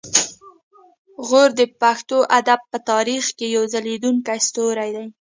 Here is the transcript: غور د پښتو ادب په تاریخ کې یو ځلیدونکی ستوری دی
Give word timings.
غور 1.27 1.49
د 1.59 1.61
پښتو 1.81 2.17
ادب 2.39 2.59
په 2.71 2.77
تاریخ 2.89 3.23
کې 3.37 3.47
یو 3.55 3.63
ځلیدونکی 3.73 4.39
ستوری 4.47 4.89
دی 4.95 5.05